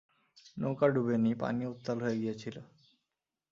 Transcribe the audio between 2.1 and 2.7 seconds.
গিয়েছিল।